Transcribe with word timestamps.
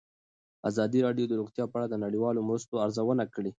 ازادي 0.69 0.99
راډیو 1.07 1.25
د 1.29 1.33
روغتیا 1.39 1.65
په 1.69 1.75
اړه 1.77 1.87
د 1.89 1.95
نړیوالو 2.05 2.45
مرستو 2.49 2.81
ارزونه 2.85 3.23
کړې. 3.33 3.49